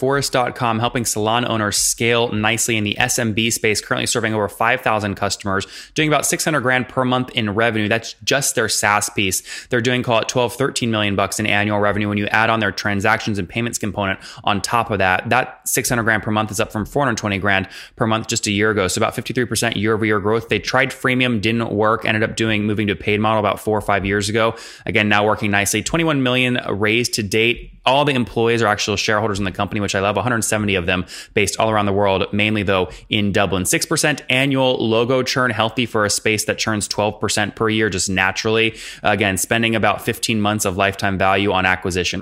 [0.00, 5.66] Phorest.com, helping salon owners scale nicely in the SMB space, currently serving over 5,000 customers,
[5.94, 7.86] doing about 600 grand per month in revenue.
[7.86, 9.66] That's just their SaaS piece.
[9.66, 12.08] They're doing, call it 12, 13 million bucks in annual revenue.
[12.08, 16.02] When you add on their transactions and payments component on top of that, that 600
[16.02, 18.88] grand per month is up from 420 grand per month just a year ago.
[18.88, 20.48] So about 53% year over year growth.
[20.48, 23.76] They tried freemium, didn't work, ended up doing moving to a paid model about four
[23.76, 24.56] or five years ago.
[24.86, 25.82] Again, now working nicely.
[25.82, 29.89] 21 million raised to date all the employees are actual shareholders in the company, which
[29.94, 33.64] I love, 170 of them based all around the world, mainly though in Dublin.
[33.64, 38.76] 6% annual logo churn, healthy for a space that churns 12% per year just naturally.
[39.02, 42.20] Again, spending about 15 months of lifetime value on acquisition.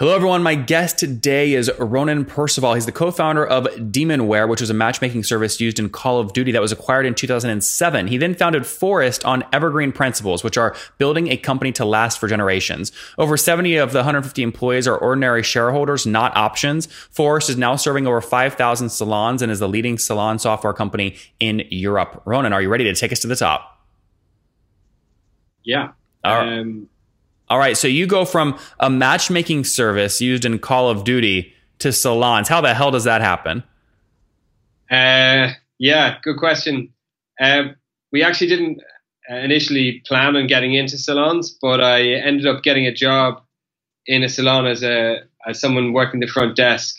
[0.00, 0.42] Hello, everyone.
[0.42, 2.74] My guest today is Ronan Perceval.
[2.74, 6.32] He's the co founder of Demonware, which was a matchmaking service used in Call of
[6.32, 8.06] Duty that was acquired in 2007.
[8.06, 12.28] He then founded Phorest on evergreen principles, which are building a company to last for
[12.28, 12.92] generations.
[13.18, 16.86] Over 70 of the 150 employees are ordinary shareholders, not options.
[16.86, 21.66] Phorest is now serving over 5,000 salons and is the leading salon software company in
[21.68, 22.22] Europe.
[22.24, 23.78] Ronan, are you ready to take us to the top?
[25.62, 25.90] Yeah.
[26.24, 26.88] Um,
[27.50, 31.92] all right, so you go from a matchmaking service used in Call of Duty to
[31.92, 32.48] salons.
[32.48, 33.64] How the hell does that happen?
[34.88, 35.48] Uh,
[35.78, 36.92] yeah, good question.
[37.40, 37.70] Uh,
[38.12, 38.80] we actually didn't
[39.28, 43.42] uh, initially plan on getting into salons, but I ended up getting a job
[44.06, 46.96] in a salon as a as someone working the front desk,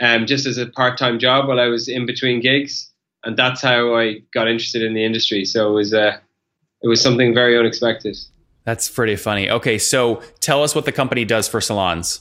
[0.00, 2.92] um, just as a part time job while I was in between gigs,
[3.24, 5.44] and that's how I got interested in the industry.
[5.44, 6.18] So it was uh,
[6.82, 8.16] it was something very unexpected.
[8.70, 9.50] That's pretty funny.
[9.50, 12.20] Okay, so tell us what the company does for salons.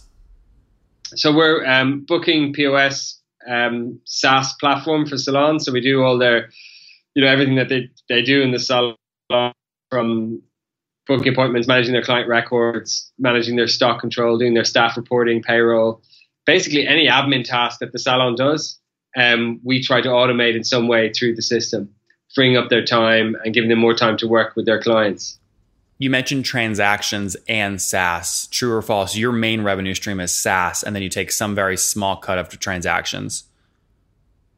[1.14, 5.64] So we're um, booking POS um, SaaS platform for salons.
[5.64, 6.50] So we do all their,
[7.14, 8.96] you know, everything that they, they do in the salon
[9.92, 10.42] from
[11.06, 16.02] booking appointments, managing their client records, managing their stock control, doing their staff reporting, payroll,
[16.48, 18.80] basically any admin task that the salon does.
[19.16, 21.94] Um, we try to automate in some way through the system,
[22.34, 25.39] freeing up their time and giving them more time to work with their clients
[26.00, 28.48] you mentioned transactions and SaaS.
[28.48, 29.16] True or false?
[29.16, 32.50] Your main revenue stream is SaaS, and then you take some very small cut of
[32.60, 33.44] transactions.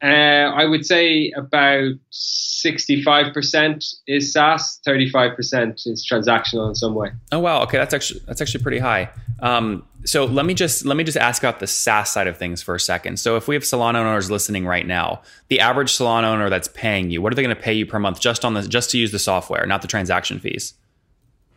[0.02, 6.94] Uh, I would say about sixty-five percent is SaaS, thirty-five percent is transactional in some
[6.94, 7.10] way.
[7.30, 9.10] Oh wow, okay, that's actually that's actually pretty high.
[9.38, 12.62] Um, so let me just let me just ask about the SaaS side of things
[12.62, 13.20] for a second.
[13.20, 17.12] So if we have salon owners listening right now, the average salon owner that's paying
[17.12, 18.98] you, what are they going to pay you per month just on the just to
[18.98, 20.74] use the software, not the transaction fees?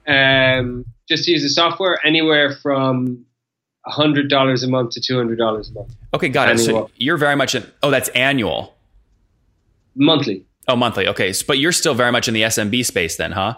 [0.08, 3.26] Um, just to use the software anywhere from
[3.86, 5.96] hundred dollars a month to two hundred dollars a month.
[6.14, 6.60] Okay, got it.
[6.60, 7.66] So you're very much in.
[7.84, 8.76] Oh, that's annual.
[9.96, 10.46] Monthly.
[10.68, 11.08] Oh, monthly.
[11.08, 13.56] Okay, so, but you're still very much in the SMB space, then, huh?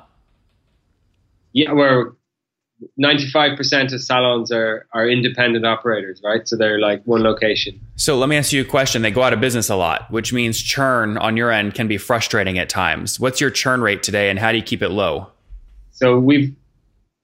[1.54, 2.12] Yeah, where
[2.98, 6.48] ninety-five percent of salons are are independent operators, right?
[6.48, 7.80] So they're like one location.
[7.96, 9.02] So let me ask you a question.
[9.02, 11.98] They go out of business a lot, which means churn on your end can be
[11.98, 13.20] frustrating at times.
[13.20, 15.32] What's your churn rate today, and how do you keep it low?
[15.98, 16.56] So we've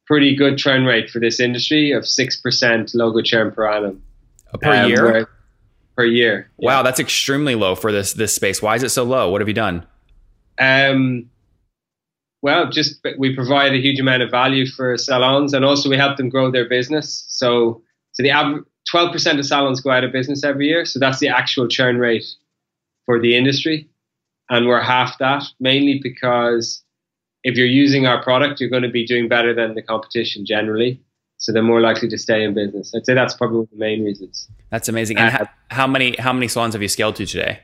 [0.08, 4.02] pretty good churn rate for this industry of six percent logo churn per annum
[4.62, 5.30] per um, year.
[5.96, 6.50] Per year.
[6.58, 8.64] Wow, that's extremely low for this this space.
[8.64, 9.30] Why is it so low?
[9.30, 9.86] What have you done?
[10.60, 11.30] Um,
[12.42, 16.18] well, just we provide a huge amount of value for salons, and also we help
[16.18, 17.26] them grow their business.
[17.28, 20.84] So, so the twelve percent of salons go out of business every year.
[20.84, 22.26] So that's the actual churn rate
[23.06, 23.88] for the industry,
[24.50, 26.84] and we're half that mainly because
[27.44, 31.02] if you're using our product, you're going to be doing better than the competition generally.
[31.38, 32.94] So they're more likely to stay in business.
[32.96, 34.48] I'd say that's probably one of the main reasons.
[34.70, 35.18] That's amazing.
[35.18, 37.60] And uh, how, how, many how many salons have you scaled to today?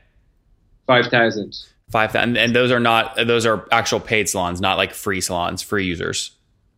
[0.86, 1.56] Five thousand.
[1.90, 5.62] Five thousand, and those are not those are actual paid salons, not like free salons,
[5.62, 6.32] free users.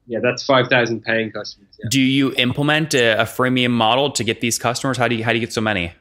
[0.06, 1.70] Yeah, that's five thousand paying customers.
[1.78, 1.88] Yeah.
[1.90, 4.96] Do you implement a, a, freemium model to get these customers?
[4.96, 5.92] How do you how do you get so many?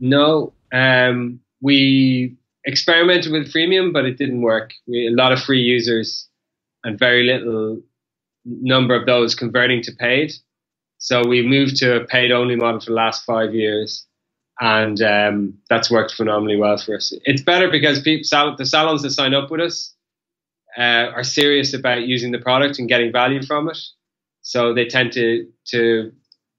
[0.00, 4.72] No, um, we experimented with freemium, but it didn't work.
[4.86, 6.28] We, a lot of free users
[6.84, 7.80] and very little
[8.44, 10.32] number of those converting to paid.
[10.98, 14.06] So we moved to a paid only model for the last five years,
[14.60, 17.12] and um, that's worked phenomenally well for us.
[17.24, 19.94] It's better because people, sal- the salons that sign up with us
[20.78, 23.78] uh, are serious about using the product and getting value from it.
[24.42, 26.12] So they tend to to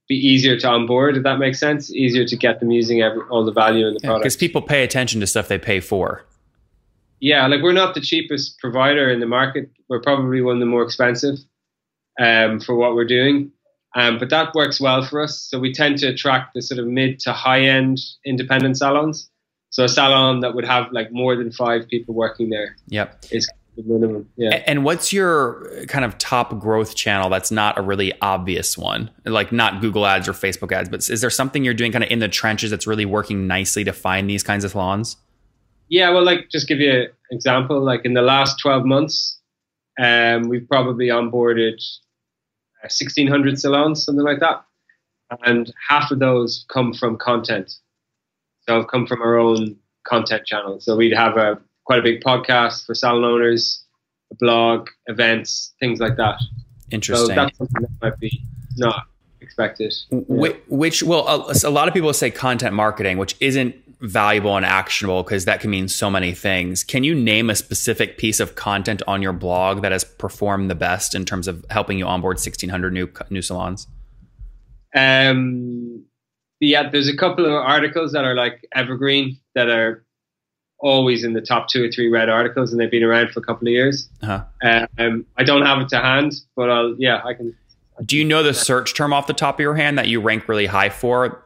[0.09, 1.91] be easier to onboard, if that makes sense.
[1.93, 4.23] Easier to get them using every, all the value in the product.
[4.23, 6.25] Because people pay attention to stuff they pay for
[7.23, 9.71] yeah, like we're not the cheapest provider in the market.
[9.87, 11.37] We're probably one of the more expensive
[12.19, 13.49] um, for what we're doing.
[13.95, 15.39] Um, but that works well for us.
[15.39, 19.29] So we tend to attract the sort of mid to high end independent salons.
[19.69, 22.75] So a salon that would have like more than five people working there.
[22.87, 23.23] Yep.
[23.31, 24.27] Is the minimum.
[24.35, 24.61] Yeah.
[24.67, 29.53] And what's your kind of top growth channel that's not a really obvious one, like
[29.53, 32.19] not Google ads or Facebook ads, but is there something you're doing kind of in
[32.19, 35.15] the trenches that's really working nicely to find these kinds of salons?
[35.93, 37.79] Yeah, well, like just give you an example.
[37.79, 39.37] Like in the last 12 months,
[40.01, 41.79] um, we've probably onboarded
[42.81, 44.65] 1,600 uh, salons, something like that.
[45.45, 47.75] And half of those come from content.
[48.67, 50.79] So come from our own content channel.
[50.79, 53.85] So we'd have a quite a big podcast for salon owners,
[54.31, 56.41] a blog, events, things like that.
[56.89, 57.27] Interesting.
[57.27, 58.41] So that's something that might be
[58.77, 59.05] not
[59.43, 59.93] expected.
[60.09, 64.65] Which, which well, a, a lot of people say content marketing, which isn't valuable and
[64.65, 66.83] actionable because that can mean so many things.
[66.83, 70.75] Can you name a specific piece of content on your blog that has performed the
[70.75, 73.87] best in terms of helping you onboard 1600 new new salons?
[74.95, 76.05] Um,
[76.59, 80.05] yeah, there's a couple of articles that are like evergreen that are
[80.79, 83.43] always in the top two or three read articles, and they've been around for a
[83.43, 84.09] couple of years.
[84.21, 84.87] Uh-huh.
[84.97, 87.55] Um, I don't have it to hand, but I'll yeah, I can.
[88.03, 90.47] Do you know the search term off the top of your hand that you rank
[90.47, 91.45] really high for?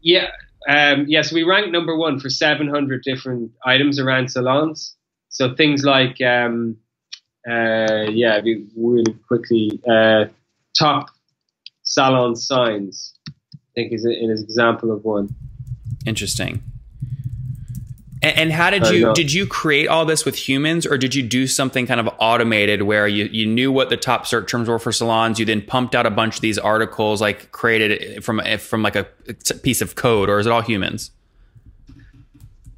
[0.00, 0.30] Yeah,
[0.68, 4.94] um, yes, we rank number one for 700 different items around salons.
[5.28, 6.76] So things like, um,
[7.48, 8.40] uh, yeah,
[8.76, 10.26] really quickly, uh,
[10.78, 11.10] top
[11.82, 13.14] salon signs.
[13.28, 13.32] I
[13.74, 15.34] think is an example of one.
[16.06, 16.62] Interesting.
[18.24, 21.22] And, and how did you did you create all this with humans, or did you
[21.22, 24.78] do something kind of automated where you you knew what the top search terms were
[24.78, 25.38] for salons?
[25.38, 29.04] You then pumped out a bunch of these articles, like created from from like a
[29.62, 31.10] piece of code, or is it all humans?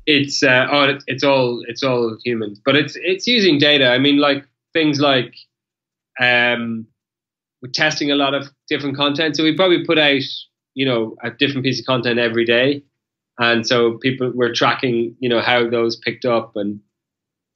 [0.05, 3.89] It's uh, oh, it's all it's all humans, but it's it's using data.
[3.89, 5.33] I mean, like things like
[6.21, 6.89] um,
[7.63, 10.23] we're testing a lot of different content, so we probably put out
[10.75, 12.83] you know a different piece of content every day
[13.39, 16.81] and so people were tracking you know how those picked up and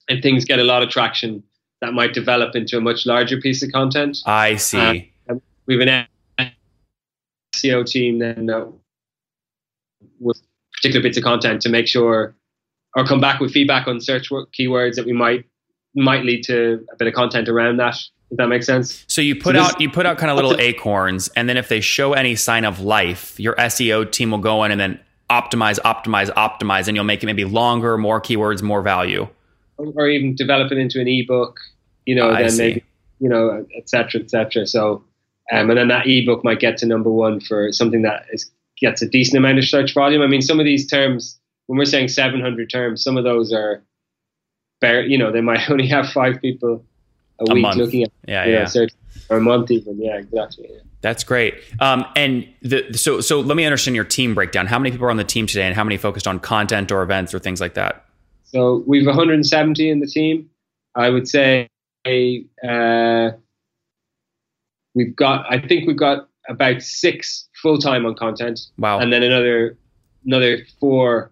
[0.09, 1.43] and things get a lot of traction
[1.81, 4.19] that might develop into a much larger piece of content.
[4.27, 5.13] I see.
[5.67, 6.51] we have an
[7.55, 8.67] seo team then uh,
[10.19, 10.41] with
[10.75, 12.35] particular bits of content to make sure
[12.97, 15.45] or come back with feedback on search keywords that we might
[15.95, 17.97] might lead to a bit of content around that
[18.31, 19.05] if that makes sense.
[19.09, 21.69] So you put so out you put out kind of little acorns, and then if
[21.69, 25.01] they show any sign of life, your SEO team will go in and then
[25.31, 29.29] optimize, optimize, optimize, and you'll make it maybe longer, more keywords, more value.
[29.79, 31.61] Or even develop it into an ebook,
[32.05, 32.63] you know, I then see.
[32.63, 32.85] maybe,
[33.21, 34.67] you know, et cetera, et cetera.
[34.67, 35.05] So,
[35.53, 39.01] um, and then that ebook might get to number one for something that is, gets
[39.03, 40.21] a decent amount of search volume.
[40.23, 43.83] I mean, some of these terms, when we're saying 700 terms, some of those are,
[44.81, 46.85] bare, you know, they might only have five people
[47.39, 47.77] a, a week month.
[47.77, 48.59] looking at, yeah, yeah.
[48.61, 48.93] Know, search,
[49.29, 50.01] or a month even.
[50.01, 50.69] Yeah, exactly.
[50.71, 50.81] Yeah.
[51.03, 51.55] That's great.
[51.81, 54.67] Um, and the, so, so let me understand your team breakdown.
[54.67, 57.03] How many people are on the team today, and how many focused on content or
[57.03, 58.05] events or things like that?
[58.45, 60.51] So we've 170 in the team.
[60.95, 61.69] I would say
[62.07, 63.31] uh,
[64.95, 65.47] we've got.
[65.49, 68.61] I think we've got about six full time on content.
[68.77, 68.99] Wow.
[68.99, 69.79] And then another
[70.27, 71.31] another four,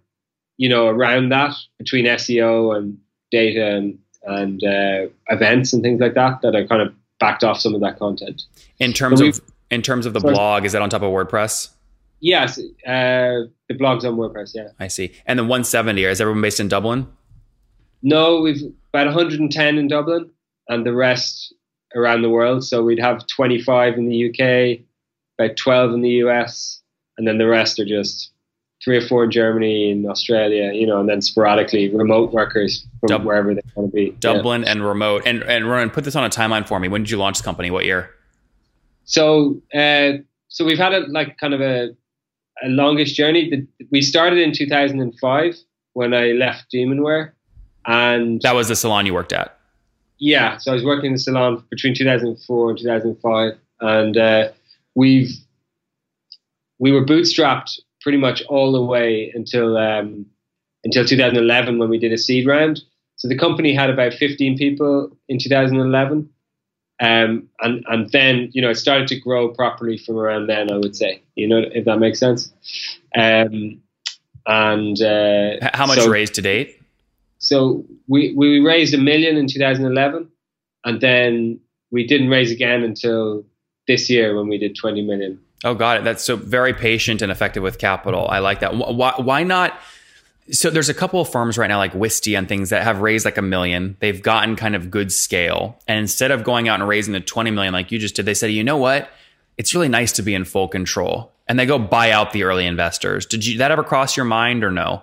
[0.57, 2.99] you know, around that between SEO and
[3.31, 7.61] data and and uh, events and things like that that are kind of backed off
[7.61, 8.43] some of that content.
[8.79, 11.71] In terms of in terms of the blog, is that on top of WordPress?
[12.21, 14.53] Yes, uh, the blog's on WordPress.
[14.55, 15.13] Yeah, I see.
[15.27, 17.07] And the 170 is everyone based in Dublin?
[18.03, 18.63] No, we've
[18.93, 20.31] about 110 in Dublin,
[20.69, 21.55] and the rest
[21.95, 22.65] around the world.
[22.65, 24.81] So we'd have 25 in the UK,
[25.39, 26.81] about 12 in the US,
[27.17, 28.31] and then the rest are just
[28.85, 33.09] three or four in Germany and Australia, you know, and then sporadically remote workers from
[33.09, 34.11] Dub- wherever they want to be.
[34.21, 34.73] Dublin yeah.
[34.73, 35.23] and remote.
[35.27, 36.89] And and Ronan, put this on a timeline for me.
[36.89, 37.71] When did you launch the company?
[37.71, 38.11] What year?
[39.09, 41.97] So, uh, so we've had a like kind of a,
[42.63, 43.67] a longest journey.
[43.91, 45.57] We started in 2005
[45.95, 47.33] when I left Demonware,
[47.87, 49.59] and that was the salon you worked at.
[50.19, 54.49] Yeah, so I was working in the salon between 2004 and 2005, and uh,
[54.95, 55.31] we've
[56.79, 60.27] we were bootstrapped pretty much all the way until um,
[60.85, 62.83] until 2011 when we did a seed round.
[63.17, 66.29] So the company had about 15 people in 2011,
[67.01, 70.73] um, and and then you know it started to grow properly from around then.
[70.73, 72.53] I would say, you know, if that makes sense.
[73.15, 73.81] Um,
[74.47, 76.81] and uh, how much so, raised to date?
[77.39, 80.29] So we we raised a million in 2011,
[80.85, 83.45] and then we didn't raise again until
[83.87, 85.41] this year when we did 20 million.
[85.65, 86.05] Oh, got it.
[86.05, 88.29] That's so very patient and effective with capital.
[88.29, 88.77] I like that.
[88.77, 89.79] Why, why not?
[90.51, 93.25] So there's a couple of firms right now like Wistia and things that have raised
[93.25, 93.97] like a million.
[94.01, 95.79] They've gotten kind of good scale.
[95.87, 98.35] And instead of going out and raising the 20 million like you just did, they
[98.35, 99.11] said, you know what?
[99.59, 101.33] It's really nice to be in full control.
[101.49, 103.27] And they go buy out the early investors.
[103.27, 105.03] Did you that ever cross your mind or no?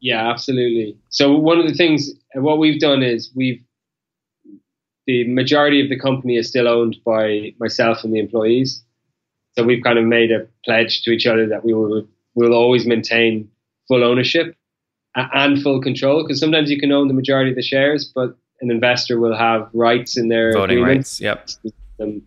[0.00, 0.96] Yeah, absolutely.
[1.08, 3.62] So one of the things what we've done is we've
[5.06, 8.82] the majority of the company is still owned by myself and the employees.
[9.56, 12.86] So we've kind of made a pledge to each other that we will will always
[12.86, 13.48] maintain
[13.88, 14.54] full ownership
[15.16, 16.22] and full control.
[16.22, 19.68] Because sometimes you can own the majority of the shares, but an investor will have
[19.72, 21.20] rights in their voting rights.
[21.20, 21.48] Yep.
[22.00, 22.22] um,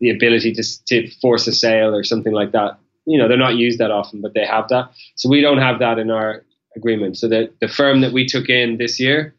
[0.00, 2.78] the ability to to force a sale or something like that.
[3.06, 4.90] You know, they're not used that often, but they have that.
[5.16, 6.44] So we don't have that in our
[6.76, 7.18] agreement.
[7.18, 9.34] So the the firm that we took in this year,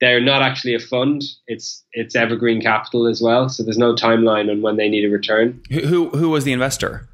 [0.00, 1.22] they're not actually a fund.
[1.46, 3.48] It's it's Evergreen Capital as well.
[3.48, 5.60] So there's no timeline on when they need a return.
[5.70, 7.08] Who who, who was the investor?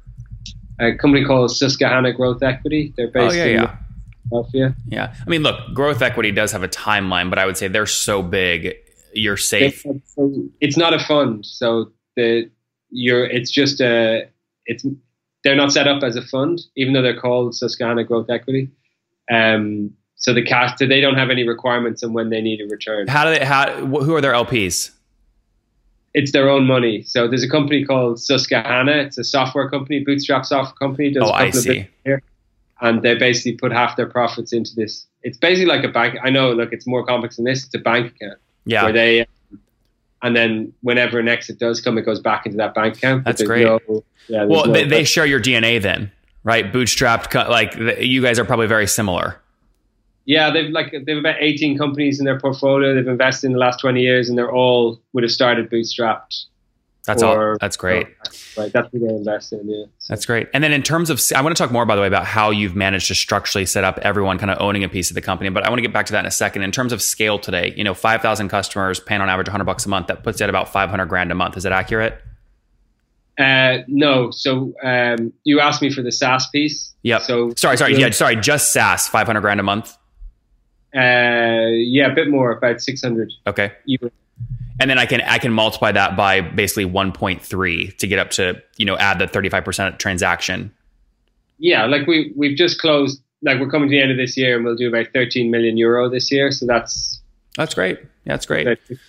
[0.79, 2.93] A company called Susquehanna Growth Equity.
[2.95, 3.77] They're based Oh yeah, in yeah.
[4.87, 5.13] Yeah.
[5.25, 8.21] I mean, look, growth equity does have a timeline, but I would say they're so
[8.21, 8.75] big,
[9.13, 9.85] you're safe.
[10.61, 12.49] It's not a fund, so the
[12.89, 14.27] you're it's just a
[14.65, 14.85] it's
[15.43, 18.69] they're not set up as a fund, even though they're called Susquehanna Growth Equity.
[19.31, 22.65] Um, so the cash, so they don't have any requirements on when they need a
[22.65, 23.07] return.
[23.07, 23.45] How do they?
[23.45, 23.71] How?
[23.85, 24.91] Who are their LPs?
[26.13, 27.03] It's their own money.
[27.03, 28.93] So there's a company called Susquehanna.
[28.93, 31.11] It's a software company, bootstrap software company.
[31.11, 31.87] Does Oh, I see.
[32.03, 32.23] here,
[32.81, 35.05] and they basically put half their profits into this.
[35.23, 36.17] It's basically like a bank.
[36.23, 37.65] I know, look, it's more complex than this.
[37.65, 38.83] It's a bank account Yeah.
[38.83, 39.59] where they, um,
[40.21, 43.25] and then whenever an exit does come, it goes back into that bank account.
[43.25, 43.65] That's great.
[43.65, 46.11] no- yeah, well, no- they, they share your DNA then,
[46.43, 46.71] right?
[46.71, 49.39] Bootstrapped, like you guys are probably very similar.
[50.25, 52.93] Yeah, they've like they've about eighteen companies in their portfolio.
[52.93, 56.43] They've invested in the last twenty years, and they're all would have started bootstrapped.
[57.07, 57.57] That's or- all.
[57.59, 58.05] That's great.
[58.57, 59.61] Right, that's what they invest in.
[59.67, 59.85] Yeah.
[59.97, 60.49] So- That's great.
[60.53, 62.51] And then in terms of, I want to talk more, by the way, about how
[62.51, 65.49] you've managed to structurally set up everyone kind of owning a piece of the company.
[65.49, 66.63] But I want to get back to that in a second.
[66.63, 69.89] In terms of scale today, you know, 5,000 customers paying on average 100 bucks a
[69.89, 70.07] month.
[70.07, 71.55] That puts you at about 500 grand a month.
[71.57, 72.21] Is that accurate?
[73.39, 76.93] Uh, no, so um, you asked me for the SaaS piece.
[77.03, 77.19] Yeah.
[77.19, 77.95] So Sorry, sorry.
[77.95, 78.35] Yeah, sorry.
[78.35, 79.95] Just SaaS, 500 grand a month.
[80.95, 83.31] Uh, yeah, a bit more, about six hundred.
[83.45, 83.71] Okay.
[84.79, 88.61] And then I can I can multiply that by basically 1.3 to get up to
[88.77, 90.71] you know add the 35% transaction.
[91.59, 93.21] Yeah, like we we've just closed.
[93.41, 95.77] Like we're coming to the end of this year, and we'll do about thirteen million
[95.77, 96.51] euro this year.
[96.51, 97.21] So that's
[97.55, 97.99] That's great.
[97.99, 98.67] Yeah, that's great.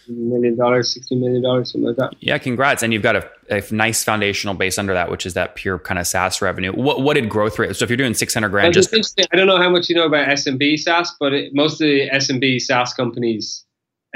[0.08, 2.14] million dollars, sixteen million dollars, something like that.
[2.20, 2.82] Yeah, congrats.
[2.82, 5.98] And you've got a, a nice foundational base under that, which is that pure kind
[5.98, 6.72] of SaaS revenue.
[6.72, 7.75] What what did growth rate?
[7.76, 8.94] So if you're doing 600 grand, just.
[9.32, 12.08] I don't know how much you know about SMB SaaS, but it, most of the
[12.10, 13.64] SMB SaaS companies,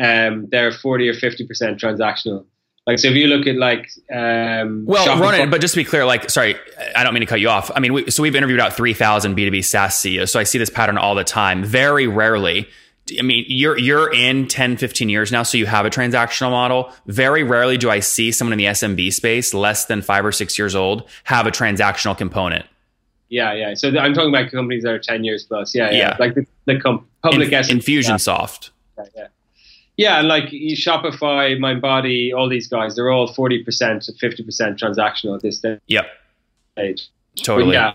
[0.02, 2.44] um, they're forty or fifty percent transactional.
[2.86, 5.50] Like so, if you look at like um, well, run it.
[5.50, 6.56] But just to be clear, like, sorry,
[6.96, 7.70] I don't mean to cut you off.
[7.74, 10.32] I mean, we, so we've interviewed out 3,000 B2B SaaS CEOs.
[10.32, 11.62] So I see this pattern all the time.
[11.62, 12.68] Very rarely.
[13.16, 16.92] I mean, you're you're in 10, 15 years now, so you have a transactional model.
[17.06, 20.58] Very rarely do I see someone in the SMB space, less than five or six
[20.58, 22.66] years old, have a transactional component.
[23.28, 23.74] yeah, yeah.
[23.74, 25.72] So I'm talking about companies that are ten years plus.
[25.74, 25.98] Yeah, yeah.
[25.98, 26.16] Yeah.
[26.18, 27.78] Like the, the com- public In.
[27.78, 28.70] Infusionsoft.
[28.98, 29.26] Yeah, yeah.
[29.96, 34.78] Yeah, like you- Shopify, MindBody, all these guys, they're all forty percent to fifty percent
[34.80, 36.06] transactional at this Yep,
[36.72, 37.08] stage.
[37.36, 37.66] totally.
[37.66, 37.92] But yeah.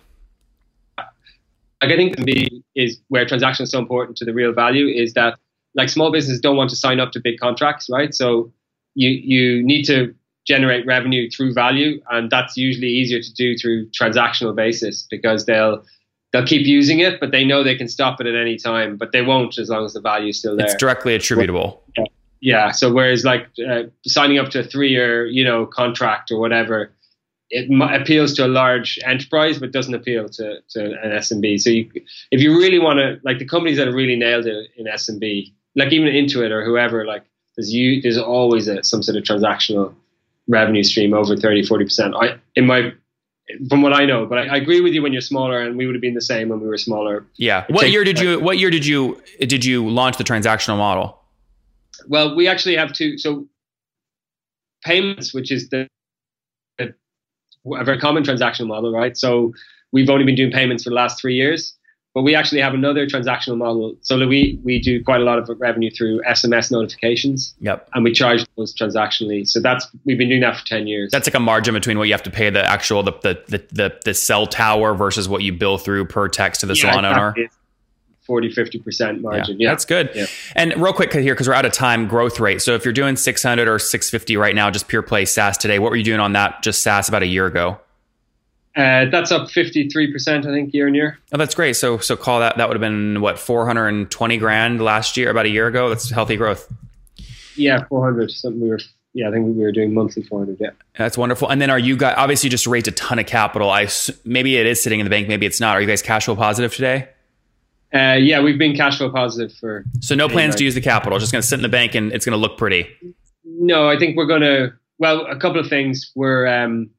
[1.81, 5.13] Like I think the is where transaction is so important to the real value is
[5.13, 5.37] that
[5.75, 8.13] like small businesses don't want to sign up to big contracts, right?
[8.15, 8.51] So
[8.95, 10.13] you you need to
[10.47, 15.83] generate revenue through value, and that's usually easier to do through transactional basis because they'll
[16.37, 19.11] they'll keep using it, but they know they can stop it at any time, but
[19.11, 20.67] they won't as long as the value is still there.
[20.67, 21.83] It's directly attributable.
[22.41, 22.71] Yeah.
[22.71, 26.91] So whereas like uh, signing up to a three-year, you know, contract or whatever,
[27.49, 31.59] it m- appeals to a large enterprise, but doesn't appeal to, to an SMB.
[31.59, 31.89] So you,
[32.29, 35.51] if you really want to, like the companies that have really nailed it in SMB,
[35.75, 37.23] like even Intuit or whoever, like
[37.55, 39.95] there's you, there's always a, some sort of transactional
[40.47, 42.15] revenue stream over 30, 40 percent.
[42.15, 42.93] I in my
[43.69, 45.85] from what I know, but I, I agree with you when you're smaller, and we
[45.85, 47.25] would have been the same when we were smaller.
[47.35, 47.65] Yeah.
[47.67, 48.39] It What takes- year did you?
[48.39, 51.19] What year did you did you launch the transactional model?
[52.07, 53.17] Well, we actually have two.
[53.17, 53.47] So
[54.83, 55.87] payments, which is the,
[56.77, 56.93] the
[57.75, 59.17] a very common transactional model, right?
[59.17, 59.53] So
[59.91, 61.73] we've only been doing payments for the last three years,
[62.17, 63.95] but we actually have another transactional model.
[64.01, 67.87] So we we do quite a lot of revenue through SMS notifications, Yep.
[67.93, 69.47] and we charge those transactionally.
[69.47, 71.11] So that's we've been doing that for ten years.
[71.11, 73.63] That's like a margin between what you have to pay the actual the the the,
[73.71, 77.35] the, the cell tower versus what you bill through per text to the salon owner.
[78.25, 79.57] 40, 50% margin.
[79.57, 79.69] Yeah.
[79.69, 80.09] That's good.
[80.13, 80.25] Yeah.
[80.53, 82.61] And real quick here, because we're out of time, growth rate.
[82.61, 85.91] So if you're doing 600 or 650 right now, just pure play SaaS today, what
[85.91, 87.79] were you doing on that just SaaS about a year ago?
[88.77, 91.17] Uh, that's up 53%, I think, year on year.
[91.33, 91.75] Oh, that's great.
[91.75, 95.49] So so call that that would have been what 420 grand last year, about a
[95.49, 95.89] year ago.
[95.89, 96.71] That's healthy growth.
[97.55, 98.29] Yeah, 400.
[98.29, 98.79] Something we were,
[99.13, 100.57] yeah, I think we were doing monthly 400.
[100.59, 100.69] Yeah.
[100.95, 101.49] That's wonderful.
[101.49, 103.71] And then are you guys obviously you just raised a ton of capital?
[103.71, 103.87] I,
[104.25, 105.75] maybe it is sitting in the bank, maybe it's not.
[105.75, 107.09] Are you guys cash flow positive today?
[107.91, 110.57] Uh, yeah, we've been cash flow positive for So no plans Right.
[110.59, 111.17] to use the capital.
[111.17, 112.87] Just going to sit in the bank and it's going to look pretty.
[113.43, 114.73] no, I think we're going to.
[114.99, 116.11] Well, a couple of things.
[116.15, 116.89] We're um,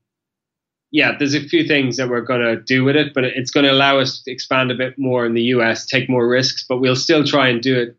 [0.90, 3.64] yeah, there's a few things that we're going to do with it, but it's going
[3.64, 6.78] to allow us to expand a bit more in the US, take more risks, but
[6.78, 7.96] we'll still try and do it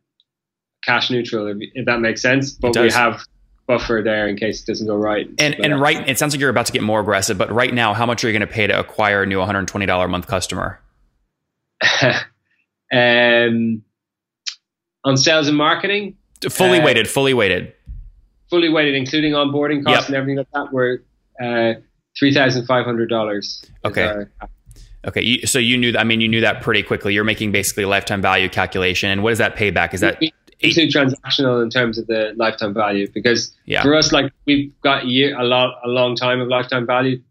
[0.83, 2.51] cash neutral, if, if that makes sense.
[2.51, 3.21] But we have
[3.67, 5.27] buffer there in case it doesn't go right.
[5.37, 7.73] And but, and right, it sounds like you're about to get more aggressive, but right
[7.73, 10.27] now, how much are you going to pay to acquire a new $120 a month
[10.27, 10.79] customer?
[12.91, 13.83] um,
[15.05, 16.17] on sales and marketing,
[16.49, 17.73] fully uh, weighted, fully weighted,
[18.49, 20.07] fully weighted, including onboarding costs yep.
[20.07, 20.73] and everything like that.
[20.73, 21.03] We're
[21.41, 21.79] uh,
[22.17, 23.63] three thousand five hundred dollars.
[23.85, 24.25] Okay.
[25.07, 25.99] Okay, you, so you knew that.
[25.99, 27.13] I mean, you knew that pretty quickly.
[27.13, 29.93] You're making basically lifetime value calculation, and what is that payback?
[29.93, 33.07] Is that too transactional in terms of the lifetime value?
[33.13, 33.81] Because yeah.
[33.81, 37.21] for us, like we've got a, year, a lot, a long time of lifetime value.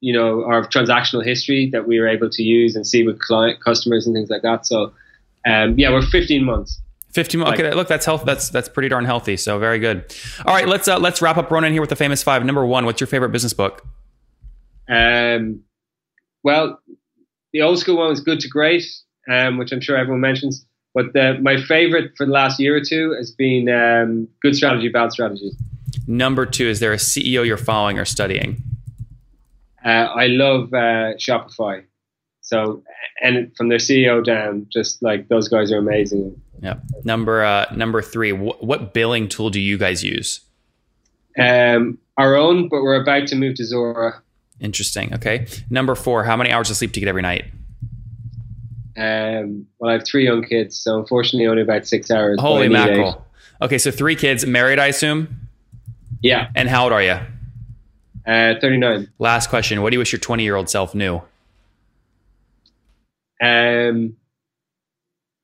[0.00, 3.62] You know, our transactional history that we were able to use and see with client
[3.62, 4.66] customers and things like that.
[4.66, 4.92] So,
[5.46, 6.78] um, yeah, we're 15 months.
[7.14, 7.58] 15 months.
[7.58, 8.24] Okay, look, that's health.
[8.26, 9.38] That's that's pretty darn healthy.
[9.38, 10.14] So very good.
[10.44, 12.44] All right, let's uh, let's wrap up Ronan here with the famous five.
[12.44, 13.86] Number one, what's your favorite business book?
[14.88, 15.60] Um,
[16.42, 16.80] well,
[17.52, 18.84] the old school one was Good to Great,
[19.30, 20.64] um, which I'm sure everyone mentions.
[20.94, 24.88] But the, my favorite for the last year or two has been um, Good Strategy,
[24.88, 25.50] Bad Strategy.
[26.06, 28.62] Number two, is there a CEO you're following or studying?
[29.84, 31.84] Uh, I love uh, Shopify.
[32.40, 32.82] So,
[33.22, 36.40] and from their CEO down, just like those guys are amazing.
[36.60, 36.74] Yeah.
[37.02, 40.40] Number uh, number three, wh- what billing tool do you guys use?
[41.38, 44.20] Um, our own, but we're about to move to Zuora.
[44.60, 45.14] Interesting.
[45.14, 45.46] Okay.
[45.68, 47.46] Number four, how many hours of sleep do you get every night?
[48.96, 52.40] Um, well, I have three young kids, so unfortunately, only about six hours.
[52.40, 53.26] Holy mackerel!
[53.60, 53.64] Eight.
[53.64, 55.48] Okay, so three kids, married, I assume.
[56.22, 56.48] Yeah.
[56.54, 57.18] And how old are you?
[58.26, 59.10] Uh, thirty-nine.
[59.18, 61.20] Last question: What do you wish your twenty-year-old self knew?
[63.42, 64.16] Um,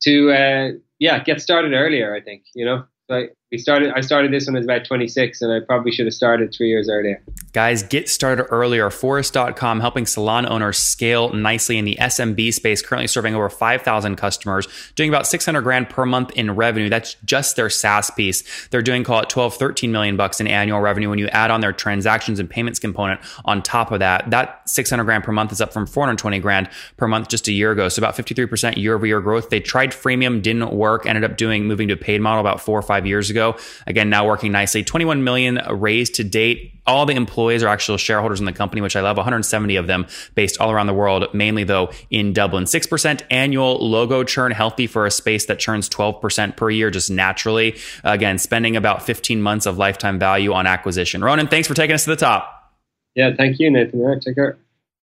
[0.03, 2.15] to uh, yeah, get started earlier.
[2.15, 3.93] I think you know, like we started.
[3.95, 6.69] I started this when I was about twenty-six, and I probably should have started three
[6.69, 7.21] years earlier.
[7.53, 8.91] Guys, get started earlier.
[8.91, 14.69] Phorest.com helping salon owners scale nicely in the SMB space, currently serving over 5,000 customers,
[14.95, 16.89] doing about 600 grand per month in revenue.
[16.89, 18.69] That's just their SaaS piece.
[18.69, 21.11] They're doing, call it 12, 13 million bucks in annual revenue.
[21.11, 25.03] When you add on their transactions and payments component on top of that, that 600
[25.03, 27.89] grand per month is up from 420 grand per month just a year ago.
[27.89, 29.51] So about 53% year over year growth.
[29.51, 32.79] They tried freemium, didn't work, ended up doing moving to a paid model about four
[32.79, 33.59] or five years ago.
[33.87, 34.85] Again, now working nicely.
[34.85, 38.97] 21 million raised to date all the employees are actual shareholders in the company, which
[38.97, 42.65] I love 170 of them based all around the world, mainly though in Dublin.
[42.65, 47.77] 6% annual logo churn, healthy for a space that churns 12% per year just naturally.
[48.03, 51.23] Again, spending about 15 months of lifetime value on acquisition.
[51.23, 52.75] Ronan, thanks for taking us to the top.
[53.15, 54.01] Yeah, thank you, Nathan.
[54.01, 54.59] All right, take care.